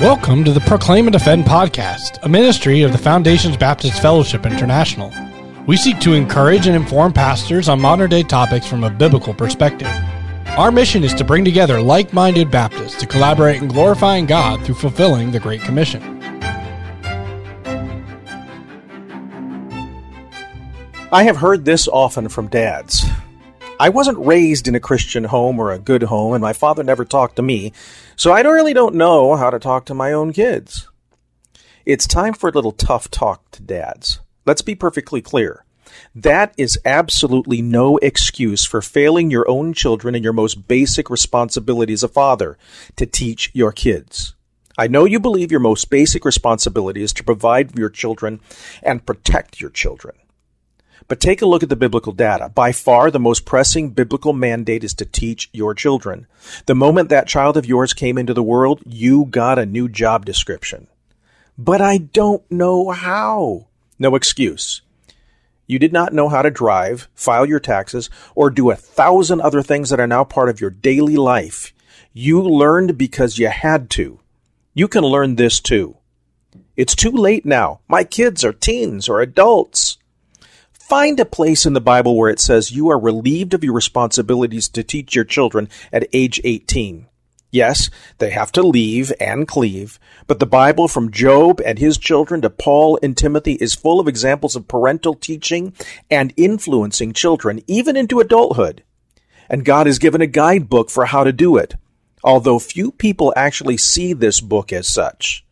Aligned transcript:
Welcome 0.00 0.44
to 0.44 0.52
the 0.52 0.60
Proclaim 0.60 1.06
and 1.06 1.12
Defend 1.14 1.46
podcast, 1.46 2.18
a 2.22 2.28
ministry 2.28 2.82
of 2.82 2.92
the 2.92 2.98
Foundations 2.98 3.56
Baptist 3.56 4.02
Fellowship 4.02 4.44
International. 4.44 5.10
We 5.66 5.78
seek 5.78 6.00
to 6.00 6.12
encourage 6.12 6.66
and 6.66 6.76
inform 6.76 7.14
pastors 7.14 7.66
on 7.66 7.80
modern 7.80 8.10
day 8.10 8.22
topics 8.22 8.66
from 8.66 8.84
a 8.84 8.90
biblical 8.90 9.32
perspective. 9.32 9.88
Our 10.58 10.70
mission 10.70 11.02
is 11.02 11.14
to 11.14 11.24
bring 11.24 11.46
together 11.46 11.80
like 11.80 12.12
minded 12.12 12.50
Baptists 12.50 13.00
to 13.00 13.06
collaborate 13.06 13.62
in 13.62 13.68
glorifying 13.68 14.26
God 14.26 14.62
through 14.66 14.74
fulfilling 14.74 15.30
the 15.30 15.40
Great 15.40 15.62
Commission. 15.62 16.02
I 21.10 21.22
have 21.22 21.38
heard 21.38 21.64
this 21.64 21.88
often 21.88 22.28
from 22.28 22.48
dads. 22.48 23.06
I 23.78 23.90
wasn't 23.90 24.24
raised 24.24 24.68
in 24.68 24.74
a 24.74 24.80
Christian 24.80 25.24
home 25.24 25.58
or 25.58 25.70
a 25.70 25.78
good 25.78 26.04
home, 26.04 26.32
and 26.32 26.40
my 26.40 26.54
father 26.54 26.82
never 26.82 27.04
talked 27.04 27.36
to 27.36 27.42
me, 27.42 27.72
so 28.16 28.32
I 28.32 28.40
really 28.40 28.72
don't 28.72 28.94
know 28.94 29.36
how 29.36 29.50
to 29.50 29.58
talk 29.58 29.84
to 29.86 29.94
my 29.94 30.14
own 30.14 30.32
kids. 30.32 30.88
It's 31.84 32.06
time 32.06 32.32
for 32.32 32.48
a 32.48 32.52
little 32.52 32.72
tough 32.72 33.10
talk 33.10 33.50
to 33.50 33.62
dads. 33.62 34.20
Let's 34.46 34.62
be 34.62 34.74
perfectly 34.74 35.20
clear. 35.20 35.64
That 36.14 36.54
is 36.56 36.78
absolutely 36.86 37.60
no 37.60 37.98
excuse 37.98 38.64
for 38.64 38.80
failing 38.80 39.30
your 39.30 39.48
own 39.48 39.74
children 39.74 40.14
in 40.14 40.22
your 40.22 40.32
most 40.32 40.66
basic 40.66 41.10
responsibility 41.10 41.92
as 41.92 42.02
a 42.02 42.08
father 42.08 42.56
to 42.96 43.04
teach 43.04 43.50
your 43.52 43.72
kids. 43.72 44.34
I 44.78 44.88
know 44.88 45.04
you 45.04 45.20
believe 45.20 45.50
your 45.50 45.60
most 45.60 45.90
basic 45.90 46.24
responsibility 46.24 47.02
is 47.02 47.12
to 47.14 47.24
provide 47.24 47.72
for 47.72 47.78
your 47.78 47.90
children 47.90 48.40
and 48.82 49.04
protect 49.04 49.60
your 49.60 49.70
children. 49.70 50.16
But 51.08 51.20
take 51.20 51.42
a 51.42 51.46
look 51.46 51.62
at 51.62 51.68
the 51.68 51.76
biblical 51.76 52.12
data. 52.12 52.48
By 52.48 52.72
far, 52.72 53.10
the 53.10 53.20
most 53.20 53.44
pressing 53.44 53.90
biblical 53.90 54.32
mandate 54.32 54.84
is 54.84 54.94
to 54.94 55.04
teach 55.04 55.48
your 55.52 55.74
children. 55.74 56.26
The 56.66 56.74
moment 56.74 57.08
that 57.10 57.28
child 57.28 57.56
of 57.56 57.66
yours 57.66 57.92
came 57.92 58.18
into 58.18 58.34
the 58.34 58.42
world, 58.42 58.82
you 58.84 59.26
got 59.26 59.58
a 59.58 59.66
new 59.66 59.88
job 59.88 60.24
description. 60.24 60.88
But 61.58 61.80
I 61.80 61.98
don't 61.98 62.48
know 62.50 62.90
how. 62.90 63.68
No 63.98 64.14
excuse. 64.14 64.82
You 65.66 65.78
did 65.78 65.92
not 65.92 66.12
know 66.12 66.28
how 66.28 66.42
to 66.42 66.50
drive, 66.50 67.08
file 67.14 67.46
your 67.46 67.60
taxes, 67.60 68.08
or 68.34 68.50
do 68.50 68.70
a 68.70 68.76
thousand 68.76 69.40
other 69.40 69.62
things 69.62 69.90
that 69.90 70.00
are 70.00 70.06
now 70.06 70.22
part 70.22 70.48
of 70.48 70.60
your 70.60 70.70
daily 70.70 71.16
life. 71.16 71.72
You 72.12 72.40
learned 72.42 72.96
because 72.96 73.38
you 73.38 73.48
had 73.48 73.90
to. 73.90 74.20
You 74.74 74.88
can 74.88 75.04
learn 75.04 75.36
this 75.36 75.60
too. 75.60 75.96
It's 76.76 76.94
too 76.94 77.10
late 77.10 77.44
now. 77.44 77.80
My 77.88 78.04
kids 78.04 78.44
are 78.44 78.52
teens 78.52 79.08
or 79.08 79.20
adults. 79.20 79.98
Find 80.88 81.18
a 81.18 81.24
place 81.24 81.66
in 81.66 81.72
the 81.72 81.80
Bible 81.80 82.16
where 82.16 82.30
it 82.30 82.38
says 82.38 82.70
you 82.70 82.90
are 82.90 82.98
relieved 82.98 83.54
of 83.54 83.64
your 83.64 83.72
responsibilities 83.72 84.68
to 84.68 84.84
teach 84.84 85.16
your 85.16 85.24
children 85.24 85.68
at 85.92 86.06
age 86.12 86.40
18. 86.44 87.08
Yes, 87.50 87.90
they 88.18 88.30
have 88.30 88.52
to 88.52 88.62
leave 88.62 89.12
and 89.18 89.48
cleave, 89.48 89.98
but 90.28 90.38
the 90.38 90.46
Bible 90.46 90.86
from 90.86 91.10
Job 91.10 91.60
and 91.66 91.80
his 91.80 91.98
children 91.98 92.40
to 92.42 92.50
Paul 92.50 93.00
and 93.02 93.16
Timothy 93.16 93.54
is 93.54 93.74
full 93.74 93.98
of 93.98 94.06
examples 94.06 94.54
of 94.54 94.68
parental 94.68 95.14
teaching 95.14 95.72
and 96.08 96.32
influencing 96.36 97.12
children, 97.12 97.62
even 97.66 97.96
into 97.96 98.20
adulthood. 98.20 98.84
And 99.50 99.64
God 99.64 99.88
has 99.88 99.98
given 99.98 100.20
a 100.20 100.28
guidebook 100.28 100.90
for 100.90 101.06
how 101.06 101.24
to 101.24 101.32
do 101.32 101.56
it, 101.56 101.74
although 102.22 102.60
few 102.60 102.92
people 102.92 103.32
actually 103.34 103.76
see 103.76 104.12
this 104.12 104.40
book 104.40 104.72
as 104.72 104.86
such. 104.86 105.45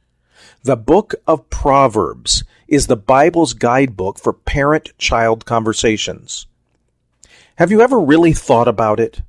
The 0.64 0.76
book 0.76 1.14
of 1.26 1.50
Proverbs 1.50 2.42
is 2.68 2.86
the 2.86 2.96
Bible's 2.96 3.52
guidebook 3.52 4.18
for 4.18 4.32
parent 4.32 4.96
child 4.96 5.44
conversations. 5.44 6.46
Have 7.56 7.70
you 7.70 7.82
ever 7.82 8.00
really 8.00 8.32
thought 8.32 8.66
about 8.66 8.98
it? 8.98 9.20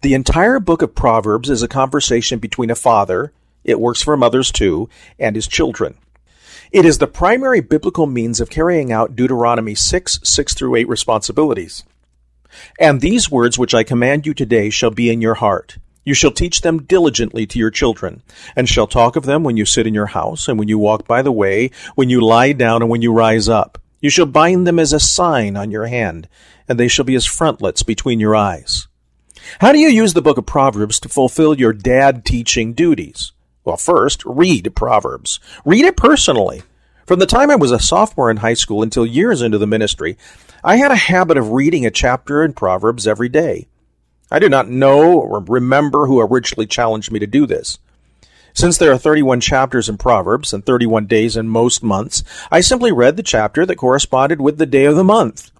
The 0.00 0.14
entire 0.14 0.58
book 0.58 0.82
of 0.82 0.96
Proverbs 0.96 1.48
is 1.48 1.62
a 1.62 1.68
conversation 1.68 2.40
between 2.40 2.70
a 2.70 2.74
father, 2.74 3.32
it 3.62 3.78
works 3.78 4.02
for 4.02 4.16
mothers 4.16 4.50
too, 4.50 4.88
and 5.16 5.36
his 5.36 5.46
children. 5.46 5.96
It 6.72 6.84
is 6.84 6.98
the 6.98 7.06
primary 7.06 7.60
biblical 7.60 8.06
means 8.08 8.40
of 8.40 8.50
carrying 8.50 8.90
out 8.90 9.14
Deuteronomy 9.14 9.76
6, 9.76 10.18
6 10.24 10.54
through 10.54 10.74
8 10.74 10.88
responsibilities. 10.88 11.84
And 12.80 13.00
these 13.00 13.30
words 13.30 13.56
which 13.56 13.74
I 13.74 13.84
command 13.84 14.26
you 14.26 14.34
today 14.34 14.70
shall 14.70 14.90
be 14.90 15.08
in 15.08 15.20
your 15.20 15.34
heart. 15.34 15.78
You 16.04 16.14
shall 16.14 16.30
teach 16.30 16.62
them 16.62 16.82
diligently 16.84 17.46
to 17.46 17.58
your 17.58 17.70
children, 17.70 18.22
and 18.56 18.68
shall 18.68 18.86
talk 18.86 19.16
of 19.16 19.26
them 19.26 19.44
when 19.44 19.56
you 19.56 19.64
sit 19.66 19.86
in 19.86 19.94
your 19.94 20.06
house, 20.06 20.48
and 20.48 20.58
when 20.58 20.68
you 20.68 20.78
walk 20.78 21.06
by 21.06 21.22
the 21.22 21.32
way, 21.32 21.70
when 21.94 22.08
you 22.08 22.20
lie 22.20 22.52
down, 22.52 22.82
and 22.82 22.90
when 22.90 23.02
you 23.02 23.12
rise 23.12 23.48
up. 23.48 23.78
You 24.00 24.08
shall 24.08 24.26
bind 24.26 24.66
them 24.66 24.78
as 24.78 24.92
a 24.92 25.00
sign 25.00 25.56
on 25.56 25.70
your 25.70 25.86
hand, 25.86 26.28
and 26.68 26.80
they 26.80 26.88
shall 26.88 27.04
be 27.04 27.14
as 27.16 27.26
frontlets 27.26 27.82
between 27.82 28.18
your 28.18 28.34
eyes. 28.34 28.88
How 29.60 29.72
do 29.72 29.78
you 29.78 29.88
use 29.88 30.14
the 30.14 30.22
book 30.22 30.38
of 30.38 30.46
Proverbs 30.46 31.00
to 31.00 31.08
fulfill 31.08 31.58
your 31.58 31.72
dad 31.72 32.24
teaching 32.24 32.72
duties? 32.72 33.32
Well, 33.64 33.76
first, 33.76 34.24
read 34.24 34.74
Proverbs. 34.74 35.38
Read 35.64 35.84
it 35.84 35.96
personally. 35.96 36.62
From 37.06 37.18
the 37.18 37.26
time 37.26 37.50
I 37.50 37.56
was 37.56 37.72
a 37.72 37.78
sophomore 37.78 38.30
in 38.30 38.38
high 38.38 38.54
school 38.54 38.82
until 38.82 39.04
years 39.04 39.42
into 39.42 39.58
the 39.58 39.66
ministry, 39.66 40.16
I 40.62 40.76
had 40.76 40.92
a 40.92 40.96
habit 40.96 41.36
of 41.36 41.50
reading 41.50 41.84
a 41.84 41.90
chapter 41.90 42.44
in 42.44 42.52
Proverbs 42.52 43.06
every 43.06 43.28
day. 43.28 43.66
I 44.30 44.38
do 44.38 44.48
not 44.48 44.68
know 44.68 45.18
or 45.18 45.40
remember 45.40 46.06
who 46.06 46.20
originally 46.20 46.66
challenged 46.66 47.10
me 47.10 47.18
to 47.18 47.26
do 47.26 47.46
this. 47.46 47.78
Since 48.52 48.78
there 48.78 48.92
are 48.92 48.98
31 48.98 49.40
chapters 49.40 49.88
in 49.88 49.96
Proverbs 49.96 50.52
and 50.52 50.64
31 50.64 51.06
days 51.06 51.36
in 51.36 51.48
most 51.48 51.82
months, 51.82 52.24
I 52.50 52.60
simply 52.60 52.92
read 52.92 53.16
the 53.16 53.22
chapter 53.22 53.64
that 53.64 53.76
corresponded 53.76 54.40
with 54.40 54.58
the 54.58 54.66
day 54.66 54.84
of 54.84 54.96
the 54.96 55.04
month. 55.04 55.50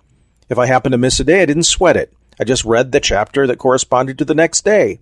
If 0.49 0.59
I 0.59 0.67
happened 0.67 0.93
to 0.93 0.99
miss 0.99 1.21
a 1.21 1.25
day, 1.25 1.43
I 1.43 1.47
didn't 1.47 1.65
sweat 1.65 1.97
it. 1.97 2.13
I 2.41 2.45
just 2.45 2.65
read 2.65 2.91
the 2.91 3.01
chapter 3.01 3.47
that 3.47 3.59
corresponded 3.59 4.19
to 4.19 4.25
the 4.25 4.35
next 4.35 4.65
day. 4.65 5.01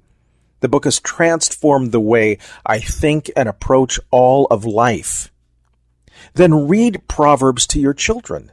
The 0.60 0.68
book 0.68 0.84
has 0.84 1.00
transformed 1.00 1.92
the 1.92 2.00
way 2.00 2.38
I 2.66 2.80
think 2.80 3.30
and 3.36 3.48
approach 3.48 4.00
all 4.10 4.46
of 4.46 4.64
life. 4.64 5.32
Then 6.34 6.68
read 6.68 7.06
Proverbs 7.08 7.66
to 7.68 7.80
your 7.80 7.94
children. 7.94 8.52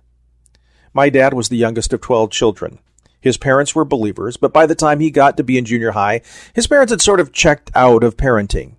My 0.93 1.09
dad 1.09 1.33
was 1.33 1.49
the 1.49 1.57
youngest 1.57 1.93
of 1.93 2.01
12 2.01 2.31
children. 2.31 2.79
His 3.25 3.37
parents 3.37 3.73
were 3.73 3.85
believers, 3.85 4.37
but 4.37 4.53
by 4.53 4.67
the 4.67 4.75
time 4.75 4.99
he 4.99 5.09
got 5.09 5.35
to 5.37 5.43
be 5.43 5.57
in 5.57 5.65
junior 5.65 5.93
high, 5.93 6.21
his 6.53 6.67
parents 6.67 6.91
had 6.91 7.01
sort 7.01 7.19
of 7.19 7.33
checked 7.33 7.71
out 7.73 8.03
of 8.03 8.15
parenting. 8.15 8.75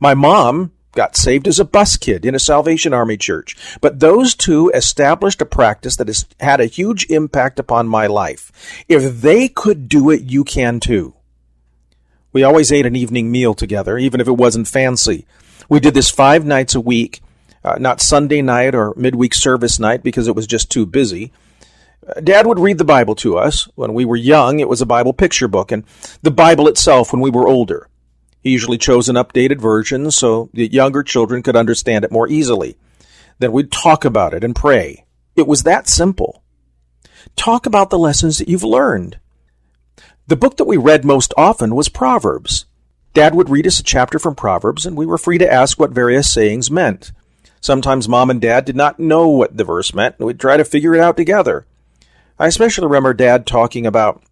My 0.00 0.14
mom 0.14 0.72
got 0.92 1.14
saved 1.14 1.46
as 1.46 1.60
a 1.60 1.64
bus 1.66 1.98
kid 1.98 2.24
in 2.24 2.34
a 2.34 2.38
Salvation 2.38 2.94
Army 2.94 3.18
church, 3.18 3.54
but 3.82 4.00
those 4.00 4.34
two 4.34 4.70
established 4.70 5.42
a 5.42 5.44
practice 5.44 5.96
that 5.96 6.08
has 6.08 6.24
had 6.40 6.58
a 6.58 6.64
huge 6.64 7.04
impact 7.10 7.58
upon 7.58 7.86
my 7.86 8.06
life. 8.06 8.50
If 8.88 9.20
they 9.20 9.48
could 9.48 9.90
do 9.90 10.08
it, 10.08 10.22
you 10.22 10.42
can 10.42 10.80
too. 10.80 11.14
We 12.32 12.44
always 12.44 12.72
ate 12.72 12.86
an 12.86 12.96
evening 12.96 13.30
meal 13.30 13.52
together, 13.52 13.98
even 13.98 14.22
if 14.22 14.26
it 14.26 14.38
wasn't 14.38 14.68
fancy. 14.68 15.26
We 15.68 15.80
did 15.80 15.92
this 15.92 16.08
five 16.10 16.46
nights 16.46 16.74
a 16.74 16.80
week, 16.80 17.20
uh, 17.62 17.76
not 17.78 18.00
Sunday 18.00 18.40
night 18.40 18.74
or 18.74 18.94
midweek 18.96 19.34
service 19.34 19.78
night 19.78 20.02
because 20.02 20.28
it 20.28 20.34
was 20.34 20.46
just 20.46 20.70
too 20.70 20.86
busy. 20.86 21.30
Dad 22.22 22.46
would 22.46 22.58
read 22.58 22.78
the 22.78 22.84
Bible 22.84 23.14
to 23.16 23.38
us. 23.38 23.68
When 23.74 23.94
we 23.94 24.04
were 24.04 24.16
young, 24.16 24.60
it 24.60 24.68
was 24.68 24.82
a 24.82 24.86
Bible 24.86 25.12
picture 25.12 25.48
book, 25.48 25.72
and 25.72 25.84
the 26.22 26.30
Bible 26.30 26.68
itself 26.68 27.12
when 27.12 27.20
we 27.20 27.30
were 27.30 27.48
older. 27.48 27.88
He 28.42 28.50
usually 28.50 28.78
chose 28.78 29.08
an 29.08 29.16
updated 29.16 29.60
version 29.60 30.10
so 30.10 30.50
that 30.52 30.72
younger 30.72 31.02
children 31.02 31.42
could 31.42 31.56
understand 31.56 32.04
it 32.04 32.12
more 32.12 32.28
easily. 32.28 32.76
Then 33.38 33.52
we'd 33.52 33.72
talk 33.72 34.04
about 34.04 34.34
it 34.34 34.44
and 34.44 34.54
pray. 34.54 35.06
It 35.34 35.46
was 35.46 35.62
that 35.62 35.88
simple. 35.88 36.42
Talk 37.36 37.64
about 37.64 37.90
the 37.90 37.98
lessons 37.98 38.38
that 38.38 38.48
you've 38.48 38.62
learned. 38.62 39.18
The 40.26 40.36
book 40.36 40.58
that 40.58 40.64
we 40.64 40.76
read 40.76 41.04
most 41.04 41.32
often 41.36 41.74
was 41.74 41.88
Proverbs. 41.88 42.66
Dad 43.14 43.34
would 43.34 43.48
read 43.48 43.66
us 43.66 43.78
a 43.78 43.82
chapter 43.82 44.18
from 44.18 44.34
Proverbs, 44.34 44.84
and 44.84 44.96
we 44.96 45.06
were 45.06 45.18
free 45.18 45.38
to 45.38 45.50
ask 45.50 45.78
what 45.78 45.92
various 45.92 46.30
sayings 46.30 46.70
meant. 46.70 47.12
Sometimes 47.60 48.08
mom 48.08 48.28
and 48.28 48.40
dad 48.40 48.66
did 48.66 48.76
not 48.76 48.98
know 48.98 49.28
what 49.28 49.56
the 49.56 49.64
verse 49.64 49.94
meant, 49.94 50.16
and 50.18 50.26
we'd 50.26 50.38
try 50.38 50.56
to 50.56 50.64
figure 50.64 50.94
it 50.94 51.00
out 51.00 51.16
together. 51.16 51.66
I 52.38 52.46
especially 52.46 52.86
remember 52.86 53.14
Dad 53.14 53.46
talking 53.46 53.86
about 53.86 54.22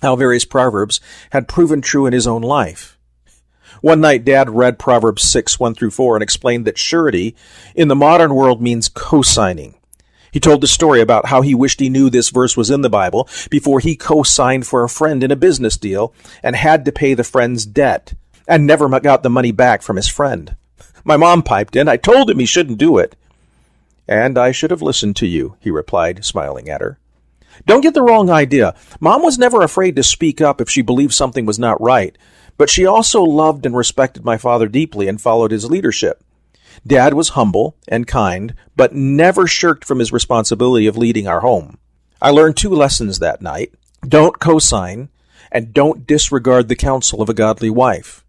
how 0.00 0.16
various 0.16 0.44
proverbs 0.44 1.00
had 1.30 1.48
proven 1.48 1.80
true 1.80 2.06
in 2.06 2.12
his 2.12 2.26
own 2.26 2.42
life. 2.42 2.98
One 3.80 4.00
night, 4.00 4.24
Dad 4.24 4.50
read 4.50 4.78
Proverbs 4.78 5.22
6, 5.24 5.58
1 5.58 5.74
through 5.74 5.90
4, 5.90 6.16
and 6.16 6.22
explained 6.22 6.66
that 6.66 6.78
surety 6.78 7.34
in 7.74 7.88
the 7.88 7.96
modern 7.96 8.34
world 8.34 8.62
means 8.62 8.88
co-signing. 8.88 9.74
He 10.30 10.40
told 10.40 10.60
the 10.60 10.68
story 10.68 11.00
about 11.00 11.26
how 11.26 11.42
he 11.42 11.54
wished 11.54 11.80
he 11.80 11.88
knew 11.88 12.08
this 12.08 12.30
verse 12.30 12.56
was 12.56 12.70
in 12.70 12.82
the 12.82 12.88
Bible 12.88 13.28
before 13.50 13.80
he 13.80 13.96
co-signed 13.96 14.66
for 14.66 14.84
a 14.84 14.88
friend 14.88 15.22
in 15.22 15.30
a 15.30 15.36
business 15.36 15.76
deal 15.76 16.14
and 16.42 16.54
had 16.56 16.84
to 16.84 16.92
pay 16.92 17.14
the 17.14 17.24
friend's 17.24 17.66
debt 17.66 18.14
and 18.48 18.66
never 18.66 18.88
got 19.00 19.22
the 19.22 19.30
money 19.30 19.52
back 19.52 19.82
from 19.82 19.96
his 19.96 20.08
friend. 20.08 20.56
My 21.04 21.16
mom 21.16 21.42
piped 21.42 21.76
in. 21.76 21.88
I 21.88 21.96
told 21.96 22.30
him 22.30 22.38
he 22.38 22.46
shouldn't 22.46 22.78
do 22.78 22.98
it. 22.98 23.16
And 24.08 24.38
I 24.38 24.52
should 24.52 24.70
have 24.70 24.82
listened 24.82 25.16
to 25.16 25.26
you, 25.26 25.56
he 25.60 25.70
replied, 25.70 26.24
smiling 26.24 26.68
at 26.68 26.80
her. 26.80 26.98
Don't 27.66 27.80
get 27.80 27.94
the 27.94 28.02
wrong 28.02 28.30
idea. 28.30 28.74
Mom 29.00 29.22
was 29.22 29.38
never 29.38 29.62
afraid 29.62 29.96
to 29.96 30.02
speak 30.02 30.40
up 30.40 30.60
if 30.60 30.68
she 30.68 30.82
believed 30.82 31.12
something 31.12 31.46
was 31.46 31.58
not 31.58 31.80
right, 31.80 32.16
but 32.56 32.70
she 32.70 32.86
also 32.86 33.22
loved 33.22 33.66
and 33.66 33.76
respected 33.76 34.24
my 34.24 34.36
father 34.36 34.68
deeply 34.68 35.08
and 35.08 35.20
followed 35.20 35.50
his 35.50 35.70
leadership. 35.70 36.22
Dad 36.86 37.14
was 37.14 37.30
humble 37.30 37.76
and 37.86 38.06
kind, 38.06 38.54
but 38.74 38.94
never 38.94 39.46
shirked 39.46 39.84
from 39.84 39.98
his 39.98 40.12
responsibility 40.12 40.86
of 40.86 40.96
leading 40.96 41.28
our 41.28 41.40
home. 41.40 41.78
I 42.20 42.30
learned 42.30 42.56
two 42.56 42.70
lessons 42.70 43.18
that 43.18 43.42
night. 43.42 43.74
Don't 44.06 44.38
cosign, 44.38 45.08
and 45.50 45.74
don't 45.74 46.06
disregard 46.06 46.68
the 46.68 46.76
counsel 46.76 47.20
of 47.20 47.28
a 47.28 47.34
godly 47.34 47.70
wife. 47.70 48.21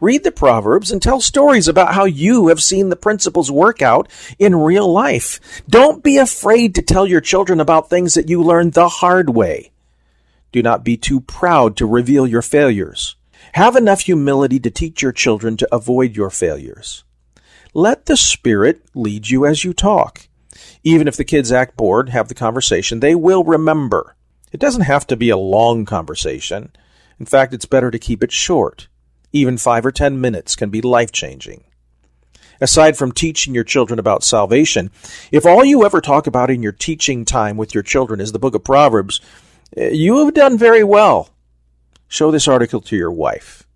Read 0.00 0.24
the 0.24 0.32
Proverbs 0.32 0.90
and 0.90 1.02
tell 1.02 1.20
stories 1.20 1.68
about 1.68 1.94
how 1.94 2.06
you 2.06 2.48
have 2.48 2.62
seen 2.62 2.88
the 2.88 2.96
principles 2.96 3.50
work 3.50 3.82
out 3.82 4.10
in 4.38 4.56
real 4.56 4.90
life. 4.90 5.62
Don't 5.68 6.02
be 6.02 6.16
afraid 6.16 6.74
to 6.74 6.82
tell 6.82 7.06
your 7.06 7.20
children 7.20 7.60
about 7.60 7.90
things 7.90 8.14
that 8.14 8.30
you 8.30 8.42
learned 8.42 8.72
the 8.72 8.88
hard 8.88 9.30
way. 9.30 9.72
Do 10.52 10.62
not 10.62 10.84
be 10.84 10.96
too 10.96 11.20
proud 11.20 11.76
to 11.76 11.86
reveal 11.86 12.26
your 12.26 12.40
failures. 12.40 13.16
Have 13.52 13.76
enough 13.76 14.00
humility 14.00 14.58
to 14.60 14.70
teach 14.70 15.02
your 15.02 15.12
children 15.12 15.58
to 15.58 15.74
avoid 15.74 16.16
your 16.16 16.30
failures. 16.30 17.04
Let 17.74 18.06
the 18.06 18.16
Spirit 18.16 18.82
lead 18.94 19.28
you 19.28 19.44
as 19.44 19.64
you 19.64 19.74
talk. 19.74 20.28
Even 20.82 21.08
if 21.08 21.16
the 21.16 21.24
kids 21.24 21.52
act 21.52 21.76
bored, 21.76 22.08
have 22.08 22.28
the 22.28 22.34
conversation, 22.34 23.00
they 23.00 23.14
will 23.14 23.44
remember. 23.44 24.16
It 24.50 24.60
doesn't 24.60 24.82
have 24.82 25.06
to 25.08 25.16
be 25.16 25.28
a 25.28 25.36
long 25.36 25.84
conversation. 25.84 26.72
In 27.18 27.26
fact, 27.26 27.52
it's 27.52 27.66
better 27.66 27.90
to 27.90 27.98
keep 27.98 28.24
it 28.24 28.32
short. 28.32 28.88
Even 29.32 29.58
five 29.58 29.86
or 29.86 29.92
ten 29.92 30.20
minutes 30.20 30.56
can 30.56 30.70
be 30.70 30.80
life 30.80 31.12
changing. 31.12 31.64
Aside 32.60 32.96
from 32.96 33.12
teaching 33.12 33.54
your 33.54 33.64
children 33.64 33.98
about 33.98 34.22
salvation, 34.22 34.90
if 35.32 35.46
all 35.46 35.64
you 35.64 35.84
ever 35.84 36.00
talk 36.00 36.26
about 36.26 36.50
in 36.50 36.62
your 36.62 36.72
teaching 36.72 37.24
time 37.24 37.56
with 37.56 37.74
your 37.74 37.82
children 37.82 38.20
is 38.20 38.32
the 38.32 38.38
book 38.38 38.54
of 38.54 38.64
Proverbs, 38.64 39.20
eh, 39.76 39.90
you 39.90 40.24
have 40.24 40.34
done 40.34 40.58
very 40.58 40.84
well. 40.84 41.30
Show 42.06 42.30
this 42.30 42.48
article 42.48 42.80
to 42.82 42.96
your 42.96 43.12
wife. 43.12 43.66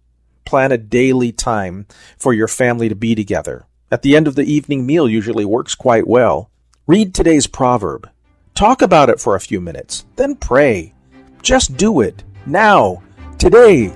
Plan 0.45 0.71
a 0.71 0.77
daily 0.77 1.33
time 1.33 1.87
for 2.19 2.35
your 2.35 2.49
family 2.49 2.89
to 2.89 2.95
be 2.95 3.15
together. 3.15 3.67
At 3.91 4.03
the 4.03 4.17
end 4.17 4.27
of 4.27 4.35
the 4.35 4.43
evening 4.43 4.85
meal 4.85 5.09
usually 5.09 5.45
works 5.45 5.75
quite 5.75 6.07
well. 6.07 6.50
Read 6.87 7.15
today's 7.15 7.47
proverb. 7.47 8.11
Talk 8.55 8.83
about 8.83 9.09
it 9.09 9.21
for 9.21 9.35
a 9.35 9.41
few 9.41 9.61
minutes, 9.61 10.05
then 10.17 10.37
pray. 10.37 10.93
Just 11.43 11.77
do 11.77 12.00
it. 12.00 12.23
Now. 12.45 13.03
Today. 13.39 13.95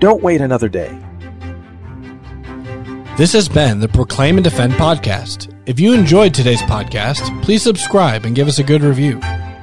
Don't 0.00 0.22
wait 0.22 0.40
another 0.40 0.68
day. 0.68 0.98
This 3.16 3.32
has 3.34 3.48
been 3.50 3.80
the 3.80 3.88
Proclaim 3.88 4.38
and 4.38 4.44
Defend 4.44 4.72
podcast. 4.72 5.54
If 5.66 5.78
you 5.78 5.92
enjoyed 5.92 6.32
today's 6.32 6.62
podcast, 6.62 7.42
please 7.42 7.62
subscribe 7.62 8.24
and 8.24 8.34
give 8.34 8.48
us 8.48 8.58
a 8.58 8.64
good 8.64 8.80
review. 8.82 9.20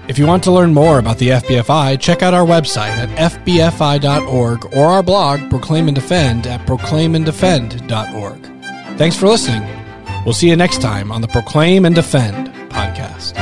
If 0.08 0.20
you 0.20 0.28
want 0.28 0.44
to 0.44 0.52
learn 0.52 0.76
more 0.76 1.00
about 1.00 1.18
the 1.18 1.30
FBFI, 1.30 2.00
check 2.00 2.22
out 2.22 2.36
our 2.36 2.46
website 2.46 2.96
at 2.96 3.10
fbfi.org 3.32 4.66
or 4.76 4.86
our 4.86 5.02
blog, 5.02 5.50
Proclaim 5.50 5.88
and 5.88 5.96
Defend, 5.96 6.46
at 6.46 6.66
proclaimanddefend.org. 6.68 8.98
Thanks 8.98 9.18
for 9.18 9.28
listening. 9.28 9.68
We'll 10.24 10.36
see 10.36 10.50
you 10.50 10.56
next 10.56 10.82
time 10.82 11.12
on 11.12 11.22
the 11.22 11.28
Proclaim 11.28 11.86
and 11.86 11.96
Defend 11.96 12.50
podcast. 12.70 13.34